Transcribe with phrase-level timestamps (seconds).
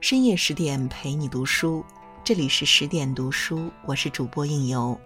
[0.00, 1.82] 深夜十点陪你读书，
[2.22, 4.98] 这里是十点读书，我是主播应由。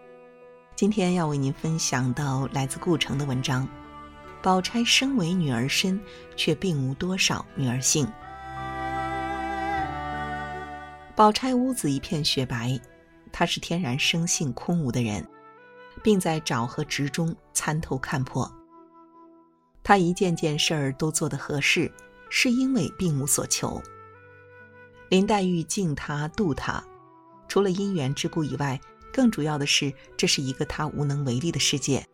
[0.74, 3.66] 今天要为您分享到来自顾城的文章：
[4.42, 5.98] 宝钗身为女儿身，
[6.36, 8.04] 却并无多少女儿性。
[11.14, 12.78] 宝钗屋子一片雪白，
[13.30, 15.24] 她是天然生性空无的人，
[16.02, 18.50] 并在找和执中参透看破。
[19.84, 21.90] 她一件件事儿都做得合适，
[22.28, 23.80] 是因为并无所求。
[25.10, 26.80] 林黛玉敬他妒他，
[27.48, 28.80] 除了姻缘之故以外，
[29.12, 32.06] 更主要的是这是一个他无能为力的世界。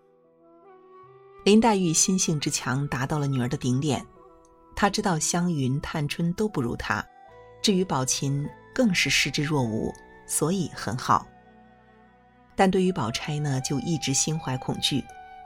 [1.45, 4.03] 林黛玉心性之强达到了女儿的顶点，
[4.75, 7.05] 她知道湘云、探春都不如她，
[7.63, 9.93] 至于宝琴更是视之若无，
[10.27, 11.27] 所以很好。
[12.55, 15.05] 但对于宝钗呢，就一直心怀恐惧，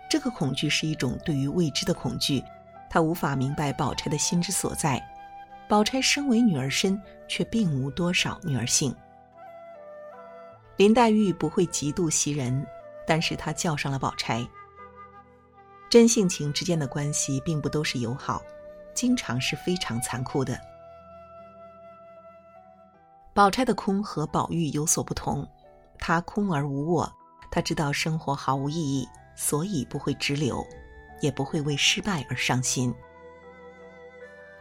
[0.09, 2.41] 这个恐惧是一种对于未知的恐惧，
[2.89, 5.05] 她无法明白宝钗的心之所在。
[5.71, 8.93] 宝钗身为女儿身，却并无多少女儿性。
[10.77, 12.67] 林黛玉不会嫉妒袭人，
[13.07, 14.45] 但是她叫上了宝钗。
[15.89, 18.43] 真性情之间的关系并不都是友好，
[18.95, 20.59] 经常是非常残酷的。
[23.33, 25.49] 宝钗的空和宝玉有所不同，
[26.01, 27.09] 她空而无我，
[27.49, 30.67] 她知道生活毫无意义，所以不会直流，
[31.21, 32.93] 也不会为失败而伤心。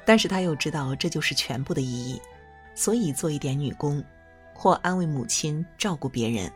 [0.09, 2.19] 但是他又知道这就是全部的意义，
[2.73, 4.03] 所以做一点女工，
[4.55, 6.51] 或安慰母亲、照顾别人。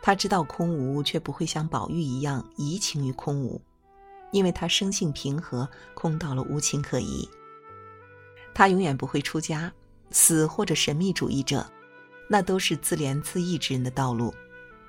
[0.00, 3.60] 他知道空无，却不会像宝玉一样移情于空无，
[4.30, 7.28] 因为他生性平和，空到了无情可移。
[8.54, 9.72] 他永远不会出家、
[10.12, 11.68] 死或者神秘主义者，
[12.28, 14.32] 那都是自怜自艾之人的道路。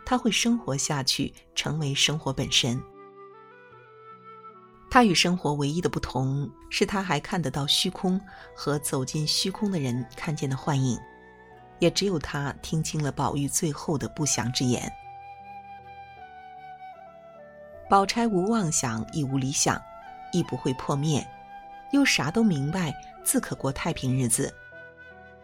[0.06, 2.80] 他会生活下去，成为生活本身。
[4.94, 8.22] 他与生活唯一的不同，是他还看得到虚空
[8.56, 11.00] 和走进虚空的人看见的幻影，
[11.80, 14.88] 也只有他听清了宝玉最后的不祥之言。
[17.90, 19.82] 宝钗无妄想，亦无理想，
[20.32, 21.28] 亦不会破灭，
[21.92, 24.54] 又啥都明白，自可过太平日子。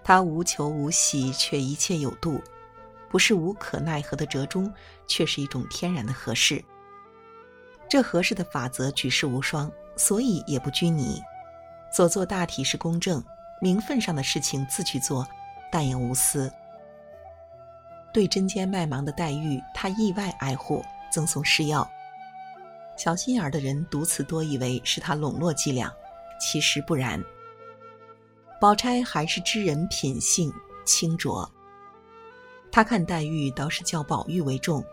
[0.03, 2.40] 她无求无喜，却一切有度，
[3.09, 4.72] 不是无可奈何的折中，
[5.07, 6.63] 却是一种天然的合适。
[7.89, 11.22] 这合适的法则举世无双，所以也不拘泥。
[11.91, 13.23] 所做大体是公正，
[13.59, 15.27] 名分上的事情自去做，
[15.72, 16.51] 但也无私。
[18.13, 21.89] 对针尖麦芒的黛玉，他意外爱护，赠送施药。
[22.95, 25.91] 小心眼的人读此多以为是他笼络伎俩，
[26.39, 27.23] 其实不然。
[28.61, 30.53] 宝钗还是知人品性
[30.85, 31.50] 清浊，
[32.71, 34.83] 他看黛玉倒是较宝玉为重，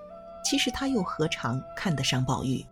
[0.45, 2.65] 其实他又何尝看得上宝玉？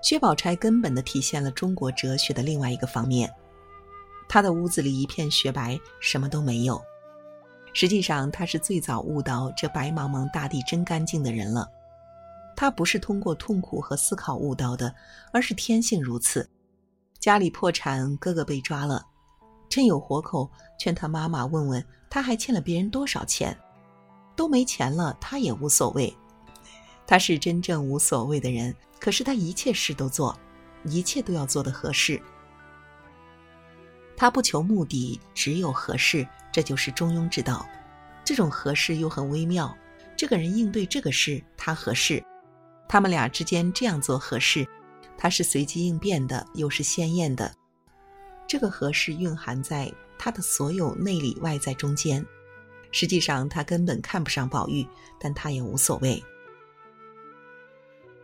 [0.00, 3.32] 薛宝钗根本的体现了中国哲学的另外一个方面。
[4.28, 6.80] 她的屋子里一片雪白，什么都没有。
[7.74, 11.68] 实际上，她是最早悟到这白茫茫大地真干净的人了。
[12.56, 14.94] 她不是通过痛苦和思考悟到的，
[15.32, 16.48] 而是天性如此。
[17.18, 19.04] 家里破产，哥哥被抓了，
[19.68, 23.56] 趁有活口，劝他妈妈问问他还欠了别人多少钱。
[24.36, 26.16] 都没钱了，他也无所谓。
[27.06, 28.74] 他是真正无所谓的人。
[29.00, 30.38] 可是他一切事都做，
[30.84, 32.20] 一切都要做的合适。
[34.16, 37.64] 他不求目的，只有合适，这就是中庸之道。
[38.24, 39.76] 这种合适又很微妙。
[40.16, 42.20] 这个人应对这个事，他合适；
[42.88, 44.66] 他们俩之间这样做合适，
[45.16, 47.54] 他是随机应变的，又是鲜艳的。
[48.46, 52.26] 这个合适蕴含在他的所有内里外在中间。
[52.90, 54.84] 实际上，他根本看不上宝玉，
[55.20, 56.20] 但他也无所谓。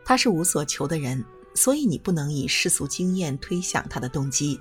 [0.04, 4.60] 他是无所求的人，所以你不能以世俗经验推想他的动机。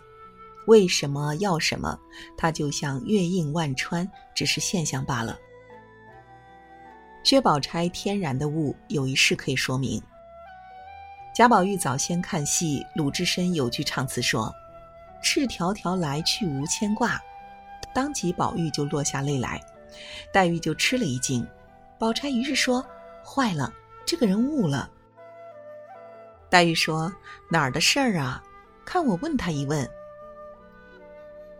[0.67, 1.99] 为什么要什么？
[2.37, 5.37] 他就像月映万川，只是现象罢了。
[7.23, 10.01] 薛宝钗天然的悟，有一事可以说明。
[11.35, 14.53] 贾宝玉早先看戏，鲁智深有句唱词说
[15.21, 17.19] ：“赤条条来去无牵挂。”
[17.93, 19.61] 当即宝玉就落下泪来，
[20.31, 21.45] 黛玉就吃了一惊。
[21.97, 22.85] 宝钗于是说
[23.25, 23.73] ：“坏了，
[24.05, 24.89] 这个人悟了。”
[26.53, 27.11] 黛玉说
[27.49, 28.39] ：“哪儿的事儿啊？
[28.85, 29.89] 看我问他一问。”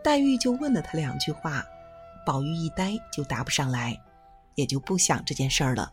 [0.04, 1.66] 黛玉就问了他两句话，
[2.24, 4.00] 宝玉一呆就答不上来，
[4.54, 5.92] 也就不想这件事儿了。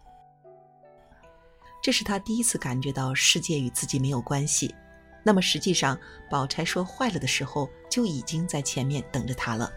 [1.82, 4.76] 这是他第一次感觉到世界与自己没有关系。
[5.24, 5.98] 那么实际上，
[6.30, 9.72] 宝钗说坏了的时候，就已经在前面等着他了。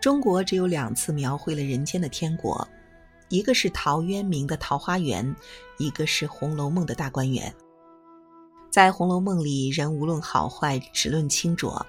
[0.00, 2.66] 中国只有两次描绘了人间的天国。
[3.30, 5.24] 一个是陶渊明的《桃花源》，
[5.78, 7.54] 一个是《红楼梦》的大观园。
[8.70, 11.86] 在《红楼梦》里，人无论好坏，只论清浊。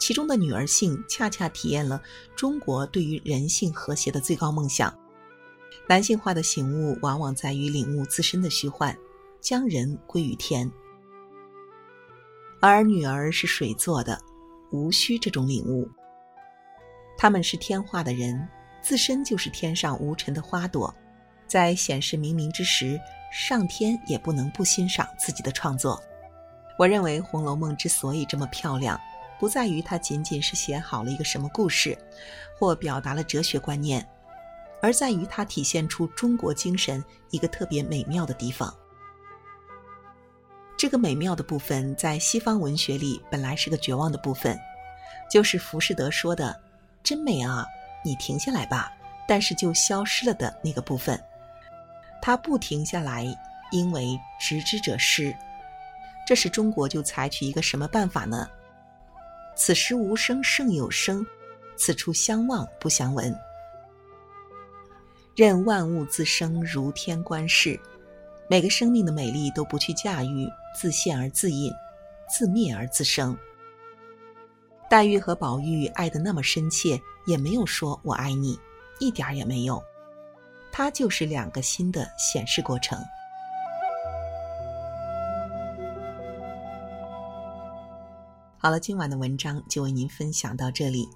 [0.00, 2.02] 其中的女儿性，恰恰体验了
[2.34, 4.92] 中国对于人性和谐的最高梦想。
[5.88, 8.96] 男性化的醒悟，往往在于领悟自身的虚幻，
[9.40, 10.68] 将人归于天。
[12.60, 14.20] 而女儿是水做的，
[14.72, 15.88] 无需这种领悟。
[17.16, 18.48] 他们是天化的人，
[18.82, 20.92] 自身就是天上无尘的花朵，
[21.46, 23.00] 在显示明明之时，
[23.32, 26.02] 上天也不能不欣赏自己的创作。
[26.76, 29.00] 我认为《红楼梦》之所以这么漂亮，
[29.38, 31.96] 不在于它仅仅是写好了一个什么故事，
[32.58, 34.04] 或表达了哲学观念，
[34.80, 38.74] 而在于它体现出中国精神一个特别美妙的地方。
[40.76, 44.58] 这个美妙的部分，在西方文学里本来是个绝望的部分，
[45.30, 46.60] 就是浮士德说的
[47.04, 47.64] “真美啊，
[48.02, 48.92] 你停下来吧”，
[49.26, 51.18] 但是就消失了的那个部分。
[52.20, 53.26] 他不停下来，
[53.70, 55.34] 因为执之者失。
[56.26, 58.48] 这时中国就采取一个什么办法呢？
[59.56, 61.26] 此时无声胜有声，
[61.76, 63.36] 此处相望不相闻。
[65.34, 67.78] 任万物自生，如天观世。
[68.48, 70.46] 每个生命的美丽都不去驾驭，
[70.78, 71.72] 自现而自隐，
[72.28, 73.36] 自灭而自生。
[74.90, 78.58] 黛玉和宝玉爱得那么深切，也没有说我爱你，
[78.98, 79.82] 一点儿也没有。
[80.70, 82.98] 它就是两个心的显示过程。
[88.56, 91.08] 好了，今晚的文章就为您分享到这里。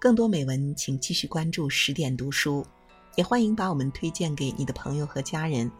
[0.00, 2.66] 更多美文，请继续关注十点读书，
[3.14, 5.70] 也欢迎把我们推荐给你的朋友和家人，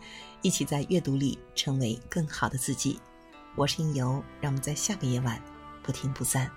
[0.43, 3.01] 一起在阅读里成为更好的自己。
[3.57, 5.43] 我是应由，让我们在下个夜晚
[5.83, 6.49] 不听不散。